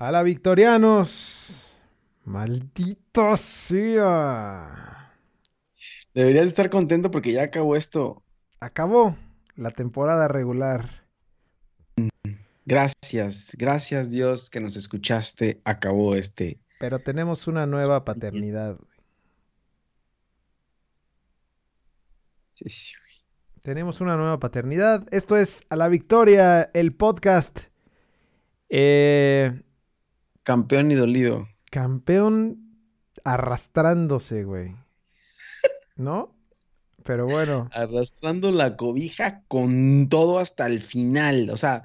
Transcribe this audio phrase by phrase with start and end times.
[0.00, 1.60] A la Victorianos.
[2.24, 5.12] Maldito sea.
[6.14, 8.22] Deberías estar contento porque ya acabó esto.
[8.60, 9.16] Acabó
[9.56, 11.04] la temporada regular.
[12.64, 15.60] Gracias, gracias Dios que nos escuchaste.
[15.64, 16.60] Acabó este.
[16.78, 18.78] Pero tenemos una nueva paternidad.
[22.54, 23.62] Sí, sí, güey.
[23.62, 25.08] Tenemos una nueva paternidad.
[25.10, 27.58] Esto es A la Victoria, el podcast.
[28.68, 29.60] Eh,
[30.48, 31.46] Campeón y dolido.
[31.70, 32.72] campeón
[33.22, 34.74] arrastrándose, güey.
[35.96, 36.34] ¿No?
[37.04, 41.50] Pero bueno, Arrastrando la cobija con todo hasta el final.
[41.50, 41.84] O sea,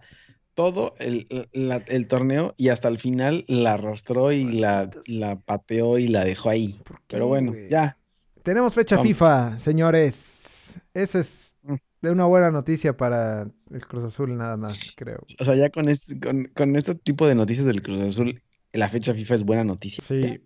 [0.53, 5.97] todo el, la- el torneo y hasta el final la arrastró y la, la pateó
[5.97, 6.79] y la dejó ahí.
[6.85, 7.67] ¿por qué, Pero bueno, güey?
[7.69, 7.97] ya.
[8.43, 9.07] Tenemos fecha Vamos.
[9.09, 10.77] FIFA, señores.
[10.93, 11.75] Esa es Mm.
[12.01, 15.19] de una buena noticia para el Cruz Azul, nada más, creo.
[15.39, 18.41] O sea, ya con este, con, con este tipo de noticias del Cruz Azul,
[18.73, 20.03] la fecha FIFA es buena noticia.
[20.05, 20.41] Sí.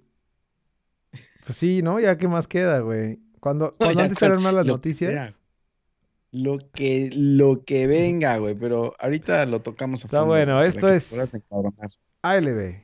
[1.46, 2.00] Pues sí, ¿no?
[2.00, 3.20] Ya qué más queda, güey.
[3.40, 5.34] Cuando, No, cuando antes eran malas lo que noticias.
[6.32, 10.90] Lo que, lo que venga, güey, pero ahorita lo tocamos a Está fondo, bueno, esto
[10.90, 11.14] es-.
[12.22, 12.76] ALB.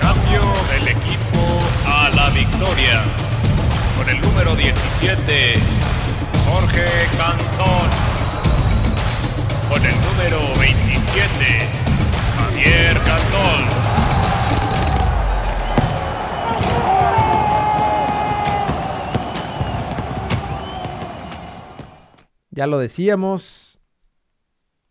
[0.00, 0.40] Cambio
[0.72, 1.40] del equipo
[1.86, 3.04] a la victoria.
[3.96, 5.54] Con el número 17,
[6.44, 6.84] Jorge
[7.16, 8.07] Cantón.
[9.68, 11.58] Con el número 27,
[12.36, 13.88] Javier Cantón.
[22.50, 23.80] Ya lo decíamos.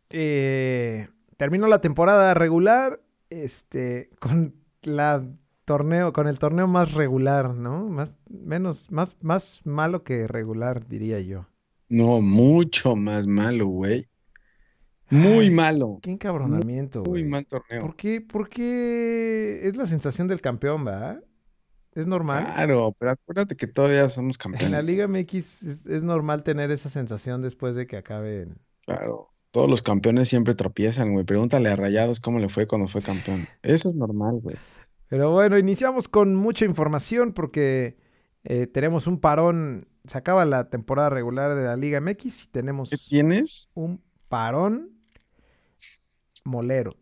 [0.10, 3.02] Eh, terminó la temporada regular.
[3.30, 4.10] Este.
[4.20, 5.26] Con la
[5.66, 6.14] torneo.
[6.14, 7.90] Con el torneo más regular, ¿no?
[7.90, 8.14] Más.
[8.30, 8.92] Menos.
[8.92, 11.48] Más, más malo que regular, diría yo.
[11.90, 14.08] No, mucho más malo, güey.
[15.10, 16.00] Muy malo.
[16.02, 17.82] Qué encabronamiento, Muy mal torneo.
[17.82, 18.22] ¿Por qué?
[18.22, 19.62] ¿Por qué?
[19.64, 21.20] Es la sensación del campeón, ¿va?
[21.94, 22.44] ¿Es normal?
[22.54, 24.86] Claro, pero acuérdate que todavía somos En la campeones.
[24.86, 28.60] Liga MX es, es normal tener esa sensación después de que acaben.
[28.86, 31.26] Claro, todos los campeones siempre tropiezan, güey.
[31.26, 33.48] Pregúntale a Rayados cómo le fue cuando fue campeón.
[33.62, 34.58] Eso es normal, güey.
[35.08, 37.98] Pero bueno, iniciamos con mucha información porque
[38.44, 39.88] eh, tenemos un parón.
[40.06, 43.72] Se acaba la temporada regular de la Liga MX y tenemos ¿Qué tienes?
[43.74, 44.97] un parón
[46.48, 46.96] molero.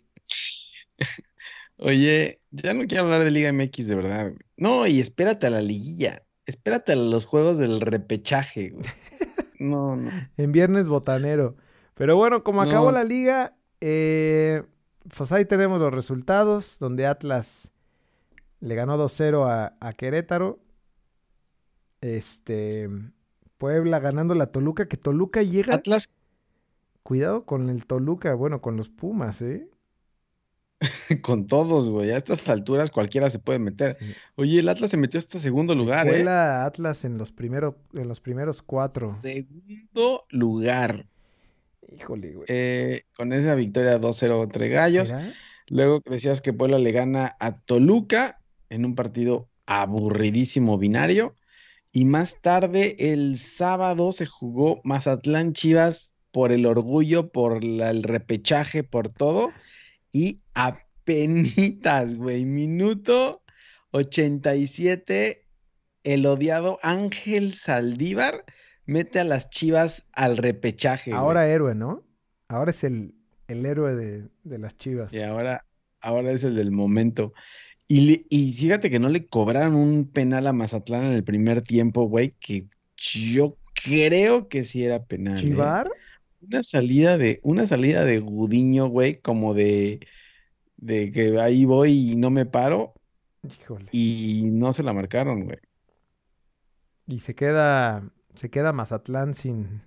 [1.78, 4.40] Oye, ya no quiero hablar de Liga MX de verdad, güey.
[4.58, 6.24] No, y espérate a la liguilla.
[6.46, 8.86] Espérate a los juegos del repechaje, güey.
[9.58, 10.12] No, no.
[10.36, 11.56] En viernes botanero.
[11.94, 14.64] Pero bueno, como acabó la liga, eh,
[15.16, 17.72] pues ahí tenemos los resultados, donde Atlas
[18.60, 20.60] le ganó 2-0 a, a Querétaro.
[22.02, 22.90] Este,
[23.58, 26.14] Puebla ganando la Toluca, que Toluca llega, Atlas,
[27.06, 29.70] cuidado con el Toluca, bueno, con los Pumas, ¿eh?
[31.22, 32.10] con todos, güey.
[32.10, 33.96] A estas alturas cualquiera se puede meter.
[34.00, 34.16] Sí.
[34.34, 36.28] Oye, el Atlas se metió hasta segundo Se lugar, ¿eh?
[36.28, 39.14] Atlas en los, primero, en los primeros cuatro.
[39.14, 41.06] Segundo lugar.
[41.96, 42.46] Híjole, güey.
[42.50, 45.10] Eh, con esa victoria 2-0 entre Gallos.
[45.10, 45.32] ¿Será?
[45.68, 51.36] Luego decías que Puebla le gana a Toluca en un partido aburridísimo binario.
[51.92, 58.04] Y más tarde, el sábado, se jugó Mazatlán Chivas por el orgullo, por la- el
[58.04, 59.54] repechaje, por todo.
[60.12, 62.44] Y apenitas, güey.
[62.44, 63.42] Minuto
[63.92, 65.46] 87,
[66.04, 68.44] el odiado Ángel Saldívar
[68.86, 71.22] mete a las Chivas al repechaje, güey.
[71.22, 72.04] Ahora héroe, ¿no?
[72.50, 73.16] Ahora es el,
[73.48, 75.14] el héroe de, de las Chivas.
[75.14, 75.64] Y ahora,
[76.02, 77.34] ahora es el del momento.
[77.88, 82.34] Y, fíjate que no le cobraron un penal a Mazatlán en el primer tiempo, güey,
[82.42, 82.66] que
[82.98, 85.38] yo creo que sí era penal.
[85.38, 85.42] ¿eh?
[86.48, 90.00] Una salida de, una salida de Gudiño, güey, como de,
[90.78, 92.94] de que ahí voy y no me paro,
[93.44, 93.92] Híjole.
[93.92, 95.60] y no se la marcaron, güey.
[97.08, 99.84] Y se queda, se queda Mazatlán sin,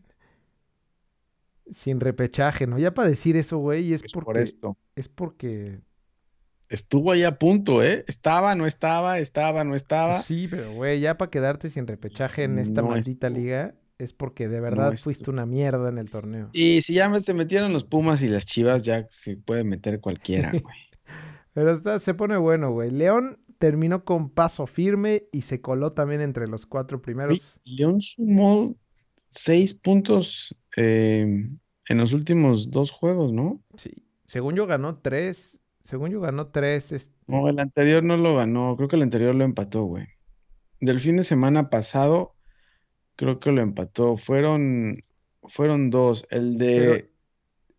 [1.71, 2.79] sin repechaje, ¿no?
[2.79, 4.79] Ya para decir eso, güey, es por porque, esto.
[4.97, 5.81] es porque,
[6.71, 8.05] Estuvo ahí a punto, ¿eh?
[8.09, 10.27] Estaba, no estaba, estaba, no estaba.
[10.27, 13.31] sí, pero güey, ya para quedarte sin repechaje en esta No maldita estuvo.
[13.31, 16.51] liga es porque de verdad fuiste una mierda en el torneo.
[16.53, 20.51] Y si ya se metieron los Pumas y las Chivas, ya se puede meter cualquiera,
[20.63, 20.77] güey.
[21.53, 22.91] Pero está, se pone bueno, güey.
[22.91, 27.61] León terminó con paso firme y se coló también entre los cuatro primeros.
[27.65, 28.77] León sumó
[29.31, 31.49] seis puntos eh,
[31.89, 33.61] en los últimos dos juegos, ¿no?
[33.77, 33.91] Sí.
[34.27, 38.77] Según yo ganó tres, según yo ganó tres, este, No, el anterior no lo ganó,
[38.77, 40.07] creo que el anterior lo empató, güey.
[40.81, 42.37] Del fin de semana pasado,
[43.19, 44.17] creo que lo empató.
[44.17, 45.05] Fueron,
[45.43, 46.27] fueron dos.
[46.31, 47.11] El Pero de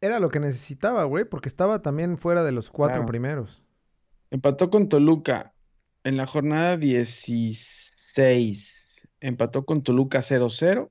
[0.01, 3.07] era lo que necesitaba, güey, porque estaba también fuera de los cuatro Claro.
[3.07, 3.63] primeros.
[4.31, 5.53] Empató con Toluca
[6.03, 9.07] en la jornada 16.
[9.19, 10.89] Empató con Toluca 0-0.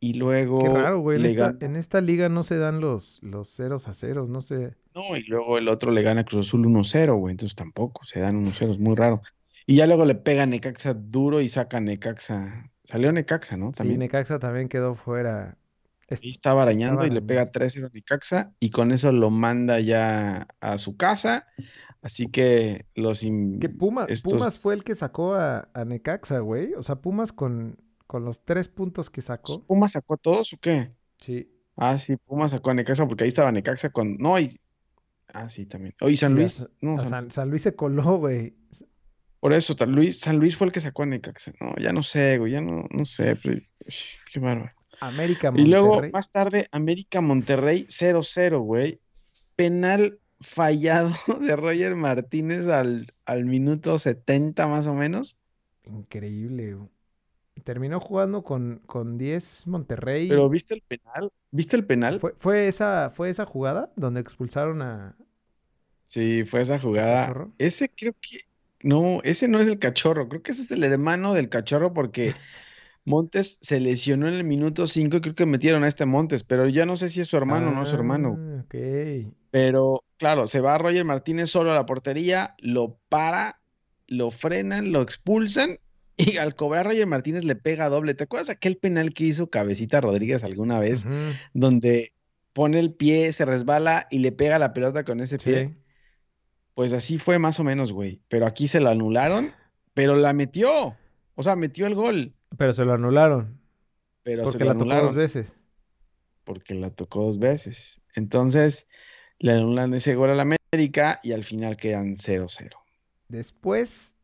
[0.00, 1.18] Y luego Qué raro, güey.
[1.18, 4.40] En esta, ganó- en esta liga no se dan los, los ceros a ceros, no
[4.40, 4.76] sé.
[4.94, 7.32] No, y luego el otro le gana a Cruz Azul 1-0, güey.
[7.32, 9.22] Entonces tampoco, se dan 1-0, es muy raro.
[9.66, 12.70] Y ya luego le pega a Necaxa duro y saca a Necaxa.
[12.88, 13.66] Salió Necaxa, ¿no?
[13.68, 13.98] Sí, También.
[14.00, 15.58] Necaxa también quedó fuera.
[16.08, 20.48] Ahí estaba arañando y le pega 3-0 a Necaxa y con eso lo manda ya
[20.60, 21.46] a su casa.
[22.00, 26.72] Así que los Que Puma, Pumas fue el que sacó a, a Necaxa, güey.
[26.74, 27.76] O sea, Pumas con,
[28.06, 29.60] con los tres puntos que sacó.
[29.66, 30.88] ¿Pumas sacó a todos o qué?
[31.18, 31.46] Sí.
[31.76, 34.16] Ah, sí, Pumas sacó a Necaxa porque ahí estaba Necaxa con.
[34.16, 34.48] No, y.
[35.34, 35.94] Ah, sí, también.
[36.00, 36.70] Oye, San Y a Luis.
[36.80, 38.54] No, a San- San, San Luis se coló, güey.
[39.40, 41.52] Por eso, San Luis, San Luis fue el que sacó a Necaxa.
[41.60, 43.36] No, ya no sé, güey, ya no, no sé.
[43.36, 43.60] pero-
[44.32, 44.72] Qué bárbaro.
[45.00, 46.10] América Y luego, Monterrey.
[46.12, 49.00] más tarde, América Monterrey 0-0, güey.
[49.54, 55.36] Penal fallado de Roger Martínez al, al minuto 70 más o menos.
[55.86, 56.88] Increíble, güey.
[57.64, 60.28] Terminó jugando con, con 10 Monterrey.
[60.28, 61.32] Pero ¿viste el penal?
[61.50, 62.18] ¿Viste el penal?
[62.20, 65.16] ¿Fue, fue esa, ¿Fue esa jugada donde expulsaron a...
[66.06, 67.48] Sí, fue esa jugada.
[67.58, 68.47] Ese creo que.
[68.82, 70.28] No, ese no es el cachorro.
[70.28, 72.34] Creo que ese es el hermano del cachorro porque
[73.04, 76.68] Montes se lesionó en el minuto 5 y creo que metieron a este Montes, pero
[76.68, 78.36] ya no sé si es su hermano o no es su hermano.
[78.38, 79.32] Ah, ok.
[79.50, 83.60] Pero claro, se va Roger Martínez solo a la portería, lo para,
[84.06, 85.78] lo frenan, lo expulsan
[86.16, 88.14] y al cobrar Roger Martínez le pega doble.
[88.14, 91.06] ¿Te acuerdas aquel penal que hizo Cabecita Rodríguez alguna vez?
[91.54, 92.12] Donde
[92.52, 95.76] pone el pie, se resbala y le pega la pelota con ese pie.
[96.78, 98.20] Pues así fue más o menos, güey.
[98.28, 99.52] Pero aquí se la anularon,
[99.94, 100.94] pero la metió.
[101.34, 103.60] O sea, metió el gol, Pero se lo anularon.
[104.22, 105.52] pero se Porque la la tocó dos veces.
[106.44, 108.00] porque la tocó dos veces.
[108.14, 108.86] Entonces,
[109.40, 112.70] le anulan ese gol al América y al final quedan 0-0.
[113.26, 114.14] Después,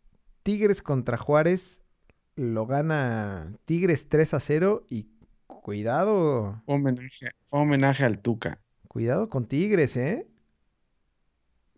[0.45, 1.83] Tigres contra Juárez.
[2.37, 4.85] Lo gana Tigres 3 a 0.
[4.89, 5.09] Y
[5.49, 8.61] cuidado, homenaje, homenaje al Tuca.
[8.87, 10.29] cuidado con Tigres, ¿eh?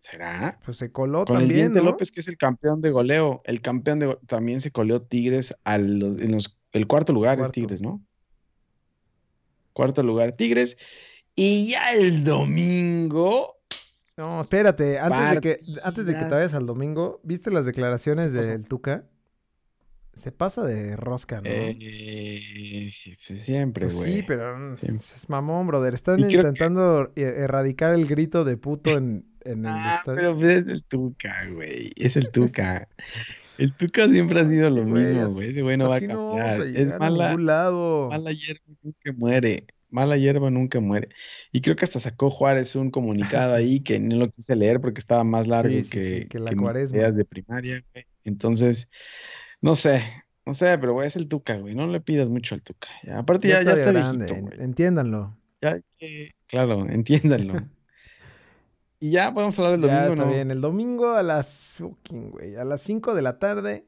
[0.09, 0.59] ¿Será?
[0.63, 1.85] Pues se coló Con el también, Diente ¿no?
[1.91, 3.41] López, que es el campeón de goleo.
[3.43, 7.51] El campeón de también se coleó Tigres a los- en los, el cuarto lugar es.
[7.51, 8.01] Tigres, ¿no?
[9.73, 10.77] Cuarto lugar Tigres.
[11.35, 13.55] Y ya el domingo,
[14.17, 18.33] No, espérate, antes de que, antes de que te vayas al domingo, ¿viste las declaraciones
[18.33, 19.05] del Tuca?
[20.15, 21.43] Se pasa de rosca, ¿no?
[21.45, 24.15] eh, sí, pues siempre, Pues güey.
[24.15, 25.05] sí, pero Siempre.
[25.15, 25.93] es mamón, brother.
[25.93, 30.15] Están que- intentando e- erradicar el grito de puto en, en el Ah, estadio.
[30.17, 31.91] pero pues es el Tuca, güey.
[31.95, 32.87] Es el Tuca.
[33.57, 35.49] El Tuca siempre ha sido lo mismo, güey.
[35.49, 36.67] Ese güey no va a Así no a cambiar.
[36.77, 38.09] Es mala, lado.
[38.09, 39.65] mala hierba nunca muere.
[39.89, 41.09] Mala hierba nunca muere.
[41.51, 43.63] Y creo que hasta sacó Juárez un comunicado Sí.
[43.63, 46.39] ahí que no lo quise leer porque estaba más largo Sí, sí, sí, que, que
[46.39, 46.97] la que cuaresma.
[46.97, 48.05] ideas de primaria, güey.
[48.25, 48.89] Entonces,
[49.61, 50.01] no sé,
[50.45, 51.73] no sé, pero güey, es el Tuca, güey.
[51.73, 52.89] No le pidas mucho al Tuca.
[53.03, 54.59] Ya, Aparte ya, ya está está grande, viejito, en- güey.
[54.61, 55.37] entiéndanlo.
[55.61, 57.67] Ya que- claro, entiéndanlo.
[58.99, 60.31] Y ya podemos hablar del Ya domingo, está ¿no?
[60.31, 60.51] bien.
[60.51, 63.85] El domingo a las fucking, güey, a las 5 de la tarde,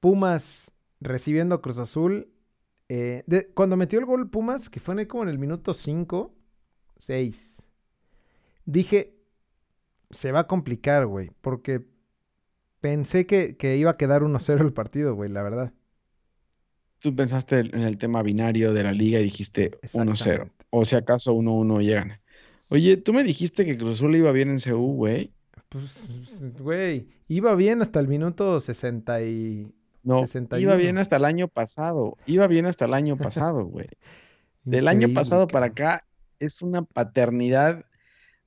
[0.00, 2.28] Pumas recibiendo a Cruz Azul.
[2.88, 5.74] Eh, de- cuando metió el gol Pumas, que fue en el- como en el minuto
[5.74, 6.34] 5,
[6.98, 7.66] 6,
[8.64, 9.14] dije,
[10.10, 11.82] se va a complicar, güey, porque
[12.80, 15.72] pensé que, que iba a quedar 1-0 el partido, güey, la verdad.
[16.98, 20.12] Tú pensaste en el tema binario de la liga y dijiste 1-0.
[20.12, 20.64] Exactamente.
[20.70, 22.12] O si acaso 1-1 llegan.
[22.70, 25.32] Oye, tú me dijiste que Cruz Azul iba bien en CU, güey.
[25.68, 26.06] Pues,
[26.58, 29.72] güey, iba bien hasta el minuto 60 y...
[30.02, 30.76] No, iba 61.
[30.76, 32.16] bien hasta el año pasado.
[32.26, 33.88] Iba bien hasta el año pasado, güey.
[34.64, 36.06] Del año pasado para acá
[36.38, 37.84] es una paternidad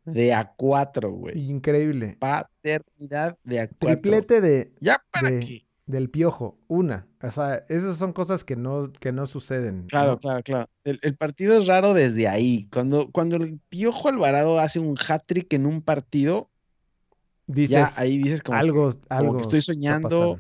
[0.05, 1.37] de A4, güey.
[1.49, 2.15] Increíble.
[2.19, 3.77] Paternidad de A4.
[3.79, 5.66] Triplete de, ¿Ya para de- qué?
[5.87, 7.07] Del piojo, una.
[7.21, 9.87] O sea, esas son cosas que no, que no suceden.
[9.87, 10.19] Claro, ¿no?
[10.19, 10.69] claro, claro.
[10.83, 12.67] El, el partido es raro desde ahí.
[12.71, 16.49] Cuando, cuando el Piojo Alvarado hace un hat-trick en un partido,
[17.47, 20.39] Dices, ya ahí dices como que- algo, como algo que estoy soñando,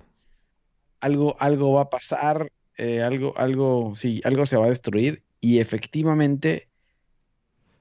[0.99, 5.23] algo, algo va a pasar, eh, algo, algo, sí, algo se va a destruir.
[5.39, 6.67] Y efectivamente,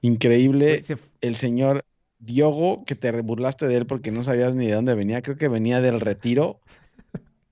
[0.01, 1.83] increíble, se f- el señor
[2.19, 5.49] Diogo, que te burlaste de él porque no sabías ni de dónde venía, creo que
[5.49, 6.61] venía del retiro,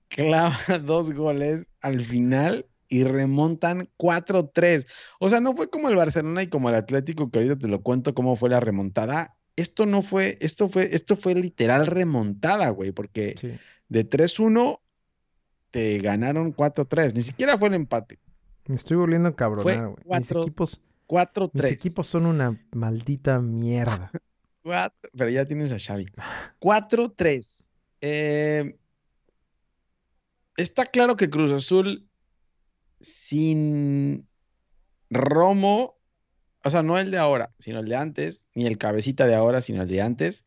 [0.08, 4.86] clava dos goles al final y remontan 4-3.
[5.18, 7.82] O sea, no fue como el Barcelona y como el Atlético, que ahorita te lo
[7.82, 9.36] cuento cómo fue la remontada.
[9.56, 13.52] Esto no fue, esto fue, esto fue literal remontada, güey, porque sí.
[13.88, 14.80] de 3-1
[15.70, 17.14] te ganaron 4-3.
[17.14, 18.18] Ni siquiera fue el empate.
[18.66, 20.18] Me estoy volviendo a cabronar, güey.
[20.20, 21.50] Mis equipos 4-3.
[21.52, 24.10] Mis equipos son una maldita mierda.
[24.62, 26.06] Cuatro- pero ya tienes a Xavi.
[26.60, 27.72] 4-3.
[28.00, 28.76] Eh,
[30.56, 32.08] está claro que Cruz Azul
[33.00, 34.26] sin
[35.10, 35.98] Romo,
[36.64, 39.60] o sea, no el de ahora, sino el de antes, ni el cabecita de ahora,
[39.60, 40.44] sino el de antes,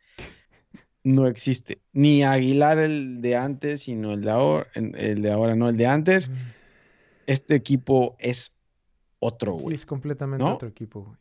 [1.03, 1.81] no existe.
[1.93, 5.87] Ni Aguilar el de antes, sino el de ahora, el de ahora, no el de
[5.87, 6.29] antes.
[7.25, 8.57] Este equipo es
[9.19, 9.75] otro, Sí, güey.
[9.75, 10.55] es completamente ¿No?
[10.55, 11.17] otro equipo, güey.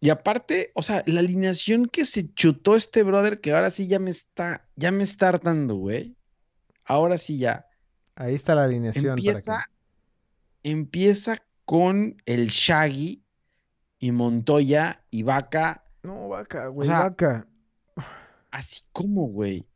[0.00, 4.00] Y aparte, o sea, la alineación que se chutó este brother, que ahora sí ya
[4.00, 6.16] me está, ya me está hartando, güey.
[6.84, 7.66] Ahora sí ya.
[8.14, 9.04] Ahí está la alineación.
[9.04, 9.66] para Empieza,
[10.62, 13.22] empieza con el Shaggy
[13.98, 17.46] y Montoya y Vaca, No, vaca, güey, sea, vaca.
[18.50, 19.66] así como, güey.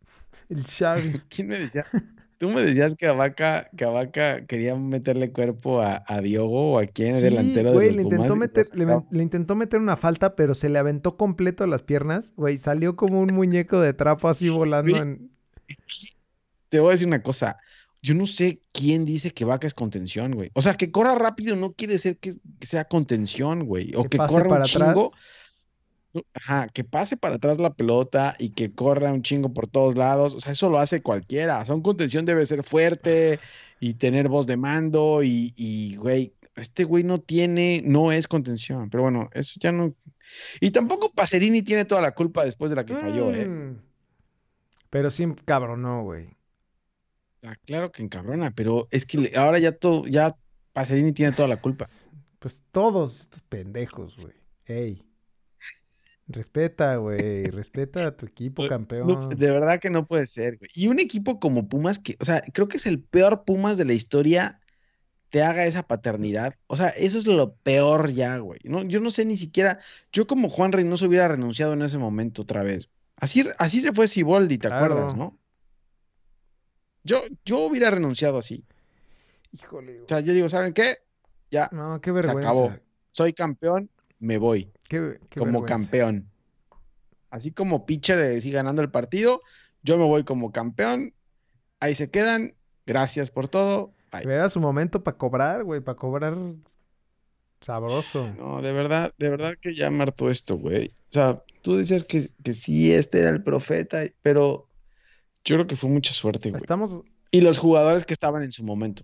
[0.48, 1.20] El Xavi.
[1.28, 1.86] ¿Quién me decía?
[2.38, 6.72] Tú me decías que a Vaca, que a Vaca quería meterle cuerpo a, a Diogo
[6.74, 9.22] o a quién, Sí, delantero güey, de le los intentó, Pumas, y meter, le, le
[9.22, 12.34] intentó meter una falta, pero se le aventó completo a las piernas.
[12.36, 15.30] Güey, salió como un muñeco de trapo así volando Güey, en...
[15.66, 16.15] Es que
[16.76, 17.56] te voy a decir una cosa.
[18.02, 20.50] Yo no sé quién dice que Vaca es contención, güey.
[20.52, 23.94] O sea, que corra rápido no quiere decir que, que sea contención, güey.
[23.94, 25.06] O Que corra para un chingo.
[25.06, 26.24] atrás.
[26.34, 30.34] Ajá, que pase para atrás la pelota y que corra un chingo por todos lados.
[30.34, 31.64] O sea, eso lo hace cualquiera.
[31.64, 33.40] Son contención debe ser fuerte
[33.80, 38.90] y tener voz de mando y, y, güey, este güey no tiene, no es contención.
[38.90, 39.94] Pero bueno, eso ya no.
[40.60, 43.48] Y tampoco Pacerini tiene toda la culpa después de la que falló, ¿eh?
[43.48, 43.80] Mm.
[44.90, 46.35] Pero sí, cabrón, no, güey.
[47.42, 50.36] Ah, claro que encabrona, pero es que ahora ya todo, ya
[50.72, 51.88] Pacerini tiene toda la culpa.
[52.38, 54.34] Pues todos estos pendejos, güey.
[54.66, 55.02] Ey.
[56.28, 57.44] Respeta, güey.
[57.44, 59.30] Respeta a tu equipo No, campeón.
[59.30, 60.70] de verdad que no puede ser, güey.
[60.74, 63.84] Y un equipo como Pumas, que, o sea, creo que es el peor Pumas de
[63.84, 64.60] la historia,
[65.30, 66.54] te haga esa paternidad.
[66.66, 68.60] O sea, eso es lo peor ya, güey.
[68.64, 69.78] No, yo no sé ni siquiera,
[70.12, 72.88] yo como Juan Reynoso hubiera renunciado en ese momento otra vez.
[73.16, 75.38] Así, así se fue Siboldi, ¿te acuerdas, no?
[77.06, 78.64] Yo, yo hubiera renunciado así.
[79.52, 80.04] Híjole, güey.
[80.04, 80.98] O sea, yo digo, ¿saben qué?
[81.50, 82.48] Ya, No, qué se vergüenza.
[82.50, 82.74] acabó.
[83.12, 84.72] Soy campeón, me voy.
[84.88, 85.74] Qué, qué como vergüenza.
[85.76, 86.30] campeón.
[87.30, 89.40] Así como pitcher de sigue ganando el partido,
[89.82, 91.14] yo me voy como campeón.
[91.80, 92.54] Ahí se quedan.
[92.86, 93.92] Gracias por todo.
[94.12, 94.22] Bye.
[94.24, 95.80] Era su momento para cobrar, güey.
[95.80, 96.36] Para cobrar
[97.60, 98.32] sabroso.
[98.38, 100.88] No, de verdad, de verdad que ya me hartó esto, güey.
[100.88, 104.65] O sea, tú decías que, que sí, este era el profeta, pero
[105.46, 106.60] yo creo que fue mucha suerte, güey.
[106.62, 107.00] Estamos...
[107.30, 109.02] Y los jugadores que estaban en su momento.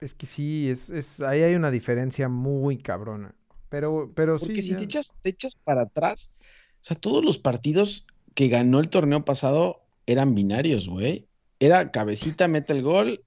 [0.00, 3.34] Es que sí, es, es, ahí hay una diferencia muy cabrona.
[3.68, 7.24] Pero, pero sí, Porque si ya- te echas, te echas para atrás, o sea, todos
[7.24, 11.26] los partidos que ganó el torneo pasado eran binarios, güey.
[11.60, 13.24] Era cabecita, mete el gol,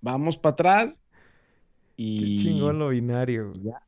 [0.00, 1.00] vamos para atrás
[1.96, 3.50] Qué y chingón lo binario.
[3.50, 3.64] güey.
[3.64, 3.82] ya.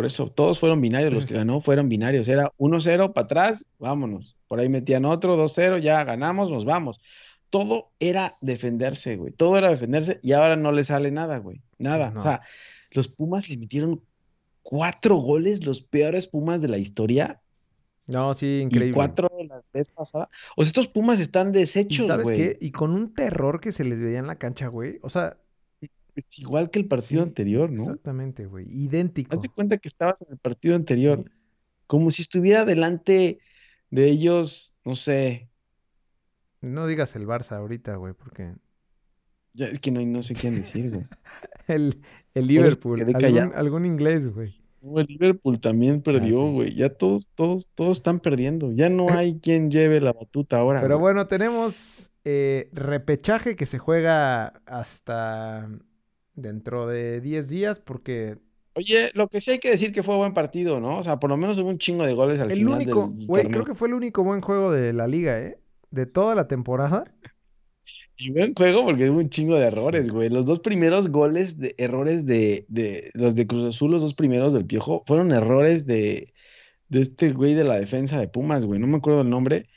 [0.00, 2.26] Por eso, todos fueron binarios, los que ganó fueron binarios.
[2.26, 4.34] Era 1-0 para atrás, vámonos.
[4.48, 7.00] Por ahí metían otro, 2-0, ya ganamos, nos vamos.
[7.50, 9.32] Todo era defenderse, güey.
[9.32, 11.60] Todo era defenderse y ahora no le sale nada, güey.
[11.78, 12.06] Nada.
[12.06, 12.18] Pues no.
[12.20, 12.40] O sea,
[12.92, 14.02] los Pumas le metieron
[14.62, 17.42] cuatro goles, los peores Pumas de la historia,
[18.06, 18.94] No, sí, y increíble.
[18.94, 20.30] cuatro la vez pasada.
[20.56, 22.36] O sea, estos Pumas están ¿Y deshechos, sabes güey.
[22.38, 22.58] qué?
[22.60, 24.98] Y con un terror que se les veía en la cancha, güey.
[25.02, 25.36] O sea,
[26.20, 27.82] Es igual que el partido sí, anterior, ¿no?
[27.84, 28.66] Exactamente, güey.
[28.68, 29.34] Idéntico.
[29.34, 31.24] Haz de cuenta que estabas en el partido anterior.
[31.24, 31.30] Sí.
[31.86, 33.40] como si estuviera delante
[33.90, 35.50] de ellos, no sé,
[36.62, 38.54] No digas el Barça ahorita, güey, porque
[39.52, 41.06] ya es que no, no sé quién decir, güey.
[41.66, 42.02] el,
[42.34, 44.62] el Liverpool, algún, algún inglés, güey.
[44.80, 46.52] No, El Liverpool también perdió, Ah, sí.
[46.52, 46.74] güey.
[46.74, 48.72] Ya todos, todos, todos están perdiendo.
[48.72, 53.78] Ya no hay quien lleve la batuta ahora, Pero bueno, tenemos eh, repechaje que se
[53.78, 55.68] juega hasta
[56.40, 58.38] dentro de 10 días porque
[58.74, 60.98] Oye, lo que sí hay que decir que fue buen partido, ¿no?
[60.98, 63.48] O sea, por lo menos hubo un chingo de goles al el final único, güey,
[63.48, 65.58] creo que fue el único buen juego de la liga, ¿eh?
[65.90, 67.04] De toda la temporada.
[68.16, 70.28] Y buen juego porque hubo un chingo de errores, güey.
[70.28, 74.52] Los dos primeros goles de errores de, de los de Cruz Azul, los dos primeros
[74.52, 76.32] del Piojo, fueron errores de,
[76.88, 78.78] de este güey de la defensa de Pumas, güey.
[78.78, 79.68] No me acuerdo el nombre.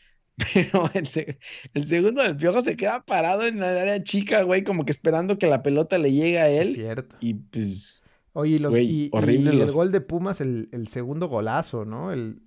[0.54, 1.38] Pero el, se-
[1.74, 5.38] el segundo del Piojo se queda parado en el área chica, güey, como que esperando
[5.38, 6.76] que la pelota le llegue a él.
[6.76, 7.16] cierto.
[7.20, 10.88] Y pues, Oye, y, los, Güey, y, horrible y el gol de Pumas, el, el
[10.88, 12.12] segundo golazo, ¿no?
[12.12, 12.42] El,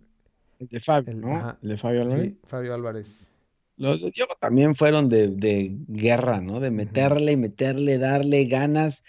[0.58, 1.36] el de Fabio, ¿no?
[1.36, 1.58] ajá.
[1.62, 2.32] El de Fabio Álvarez.
[2.32, 3.28] sí, Fabio Álvarez.
[3.76, 6.58] Los de Diogo también fueron de, de guerra, ¿no?
[6.60, 9.04] De meterle, meterle, darle ganas,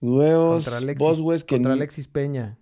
[0.00, 2.58] huevos, Contra Alexis, que contra Alexis Peña.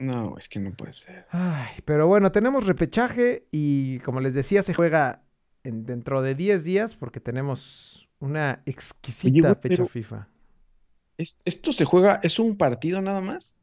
[0.00, 1.26] No, es que no puede ser.
[1.30, 5.22] Ay, pero bueno, tenemos repechaje y como les decía, se juega
[5.62, 10.26] en- dentro de 10 días porque tenemos una exquisita fecha FIFA.
[11.18, 13.54] ¿Es- ¿Esto se juega, es un partido nada más?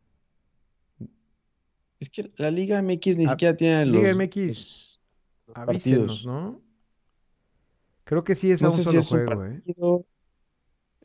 [2.00, 5.01] Es que la Liga MX ni Ah, siquiera tiene Liga los, MX, los-
[5.48, 6.25] los Avísenos, partidos.
[6.27, 6.62] ¿no?
[8.03, 9.62] Creo que sí es a No un sé si solo es un juego, ¿eh?
[9.65, 10.06] partido.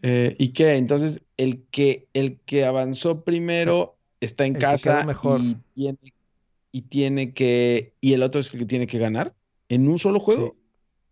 [0.03, 0.75] Eh, ¿y qué?
[0.75, 5.41] Entonces, el que, el que avanzó primero está en El casa mejor.
[5.41, 5.99] y tiene,
[6.71, 9.35] y tiene que, y el otro es el que tiene que ganar
[9.69, 10.57] en un solo juego.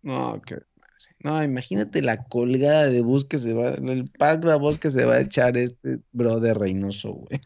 [0.02, 0.58] No, qué.
[1.22, 5.04] No, imagínate la colgada de bus que se va, el pack de bus que se
[5.04, 7.40] va a echar este brother Reynoso, güey.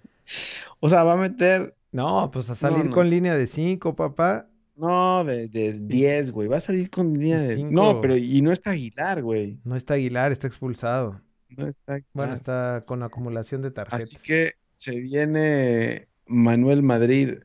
[0.80, 2.92] O sea, va a meter, No, pues a salir no.
[2.94, 4.48] con línea de 5, papá.
[4.76, 6.48] no, de, de 10, güey.
[6.48, 7.56] Va a salir con línea de.
[7.56, 7.70] cinco.
[7.72, 9.58] No, pero y no está Aguilar, güey.
[9.64, 11.20] No está Aguilar, está expulsado.
[11.48, 14.04] No está Bueno, está con acumulación de tarjetas.
[14.04, 17.38] Así que se viene Manuel Madrid.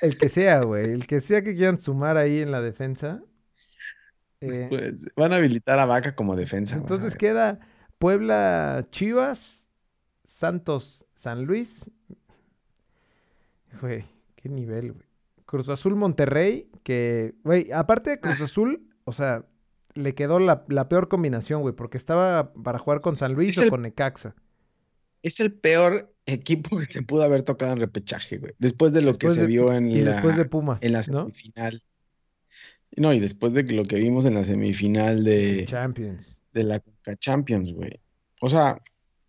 [0.00, 0.90] El que sea, güey.
[0.90, 3.22] El que sea que quieran sumar ahí en la defensa.
[4.40, 6.76] Eh, Pues van a habilitar a Vaca como defensa.
[6.76, 7.60] entonces queda
[7.98, 9.66] Puebla Chivas,
[10.24, 11.90] Santos San Luis.
[13.80, 14.04] Güey,
[14.36, 15.04] qué nivel, güey.
[15.46, 19.44] Cruz Azul Monterrey, que, güey, aparte de Cruz Azul, o sea,
[19.94, 23.58] le quedó la, la peor combinación, güey, porque estaba para jugar con San Luis Es
[23.58, 24.34] o el- con Necaxa.
[25.22, 28.52] Es el peor equipo que te pudo haber tocado en repechaje, güey.
[28.58, 31.82] Después de lo que se vio en Y la, después de Pumas, en la semifinal.
[32.96, 36.40] No, y después de lo que vimos en la semifinal de, Champions.
[36.52, 38.00] de la Conca Champions, güey.
[38.40, 38.80] O sea,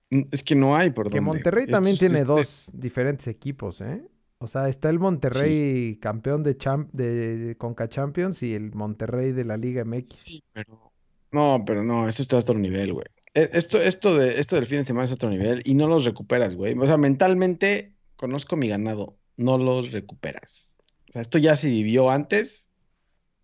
[0.09, 1.21] es que no hay por Que dónde.
[1.21, 4.03] Monterrey también es- tiene este- dos diferentes equipos, ¿eh?
[4.37, 9.31] O sea, está el Monterrey campeón de, champ de, de Conca Champions y el Monterrey
[9.31, 10.09] de la Liga MX.
[10.15, 10.91] Sí, pero.
[11.31, 13.07] No, pero no, esto está a otro nivel, güey.
[13.35, 16.05] E- Esto, esto, de, esto del fin de semana es otro nivel y no los
[16.05, 16.75] recuperas, güey.
[16.77, 20.77] O sea, mentalmente conozco mi ganado, no los recuperas.
[21.09, 22.69] O sea, esto ya se vivió antes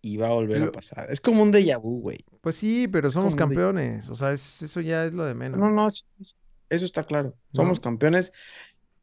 [0.00, 1.06] y va a volver a Lo- pasar.
[1.10, 2.24] Es como un déjà vu, güey.
[2.40, 4.08] Pues sí, pero Es somos campeones.
[4.08, 5.60] O sea, es- eso ya es lo de menos.
[5.60, 6.34] No, no, sí, sí.
[6.70, 7.36] Eso está claro.
[7.52, 7.82] Somos ¿No?
[7.82, 8.32] campeones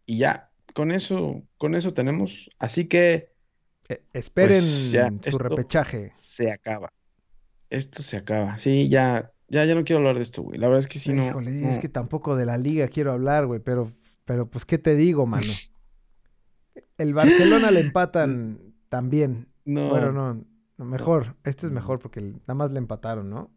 [0.06, 2.50] y ya, con eso, con eso tenemos.
[2.60, 3.30] Así que
[3.92, 6.10] Eh, esperen Pues ya, su repechaje.
[6.14, 6.92] se acaba.
[7.72, 8.58] Esto se acaba.
[8.60, 10.60] Sí, ya, ya, ya no quiero hablar de esto, güey.
[10.60, 11.28] La verdad es que sí, no.
[11.28, 11.70] Híjole, no.
[11.70, 13.92] es que tampoco de la liga quiero hablar, güey, pero,
[14.26, 15.44] pero pues, ¿qué te digo, mano?
[16.98, 19.48] El Barcelona le empatan también.
[19.66, 19.90] No.
[19.90, 20.46] Bueno, no,
[20.78, 21.36] no, mejor.
[21.44, 23.52] Este es mejor porque el- nada más le empataron, ¿no?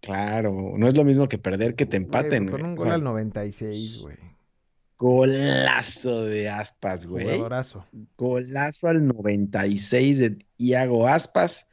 [0.00, 2.62] Claro, no es lo mismo que perder que te Güey, empaten, Con güey.
[2.64, 4.16] un O gol sea, al 96, güey.
[4.98, 7.24] golazo de Aspas, güey.
[7.24, 7.86] Jugadorazo.
[8.18, 11.68] Golazo al 96 de Iago Aspas.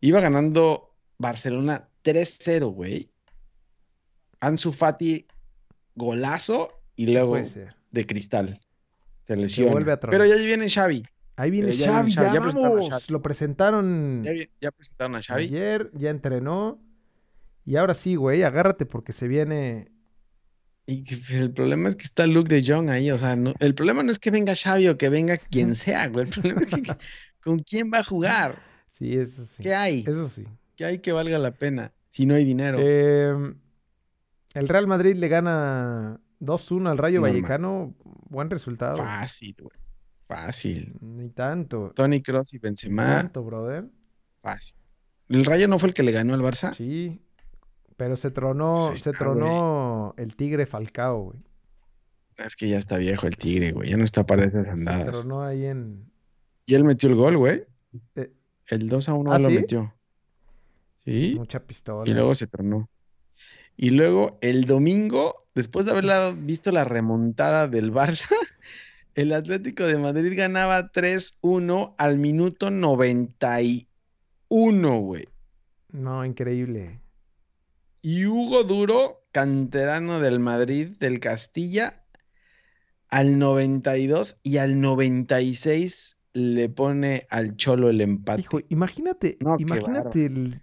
[0.00, 0.89] Iba ganando
[1.20, 3.10] Barcelona 3-0, güey.
[4.40, 5.26] Ansu Fati,
[5.94, 7.36] golazo y luego
[7.90, 8.58] de cristal.
[9.24, 9.72] Se lesiona.
[9.72, 11.04] vuelve a Pero ya viene Xavi.
[11.36, 12.90] Ahí viene Pero ya Xavi, Xavi, ya presentaron.
[12.90, 13.02] Xavi.
[13.08, 14.24] Lo presentaron
[14.60, 15.44] Ya, presentaron a Xavi.
[15.44, 16.82] ayer, ya entrenó.
[17.66, 19.92] Y ahora sí, güey, agárrate porque se viene.
[20.86, 21.04] Y
[21.34, 23.10] el problema es que está Luke de Jong ahí.
[23.10, 26.08] O sea, no- el problema no es que venga Xavi o que venga quien sea,
[26.08, 26.24] güey.
[26.24, 26.82] El problema es que
[27.44, 28.62] con quién va a jugar.
[28.88, 29.62] Sí, eso sí.
[29.62, 30.00] ¿Qué hay?
[30.06, 30.44] Eso sí.
[30.80, 31.92] ¿Qué hay que valga la pena?
[32.08, 32.78] Si no hay dinero.
[32.80, 33.52] Eh,
[34.54, 37.20] el Real Madrid le gana 2-1 al Rayo.
[37.20, 37.94] Vallecano.
[38.30, 38.96] Buen resultado.
[38.96, 39.76] Fácil, güey.
[40.26, 40.96] Fácil.
[41.02, 41.92] Ni tanto.
[41.94, 43.90] Tony Cross y Ni Benzema, tanto, brother.
[44.40, 44.78] fácil.
[45.28, 46.74] ¿El Rayo no fue el que le ganó al Barça?
[46.74, 47.20] Sí.
[47.98, 51.40] Pero se tronó, se tronó el Tigre Falcao, güey.
[52.38, 53.90] Es que ya está viejo el Tigre, güey.
[53.90, 55.20] Ya no está para esas Se andadas.
[55.20, 56.10] tronó ahí en.
[56.64, 57.64] Y él metió el gol, güey.
[58.14, 58.32] Eh,
[58.68, 59.56] El 2 a 1 ¿Ah, lo sí?
[59.56, 59.94] metió.
[61.04, 61.34] Sí.
[61.36, 62.10] Mucha pistola.
[62.10, 62.88] Y luego se tronó.
[63.76, 68.28] Y luego el domingo, después de haberla visto la remontada del Barça,
[69.14, 75.28] el Atlético de Madrid ganaba 3-1 al minuto 91, güey.
[75.92, 77.00] No, increíble.
[78.02, 82.02] Y Hugo Duro, canterano del Madrid, del Castilla,
[83.08, 88.42] al 92 y al 96 le pone al Cholo el empate.
[88.42, 90.60] Hijo, imagínate, No, imagínate el.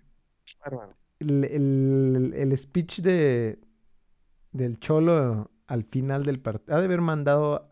[1.19, 3.59] El, el- el speech de
[4.51, 6.75] del Cholo al final del partido.
[6.77, 7.69] Ha de haber mandado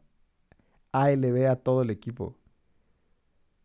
[0.92, 2.38] ALB a todo el equipo.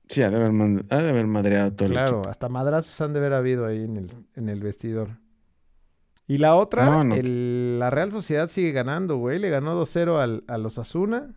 [0.08, 2.28] Sí, ha de haber, mand- ha de haber madreado todo el Claro, equipo.
[2.30, 5.18] hasta madrazos han de haber habido ahí en el, en el vestidor.
[6.26, 7.14] Y la otra, No, no.
[7.14, 9.38] el- la Real Sociedad sigue ganando, güey.
[9.38, 11.34] Le ganó 2-0 al, a los Asuna.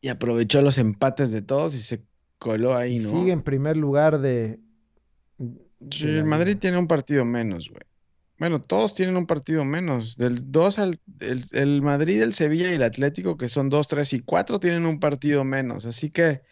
[0.00, 2.04] Y aprovechó los empates de todos y se
[2.38, 3.10] coló ahí, Y ¿no?
[3.10, 4.60] sigue en primer lugar de...
[5.90, 7.82] Sí, el Madrid tiene un partido menos, güey.
[8.38, 10.16] Bueno, todos tienen un partido menos.
[10.16, 14.12] Del 2 al el, el Madrid, el Sevilla y el Atlético, que son 2, 3
[14.14, 15.86] y 4, tienen un partido menos.
[15.86, 16.42] Así que